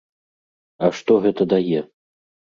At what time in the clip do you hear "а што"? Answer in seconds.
0.87-1.17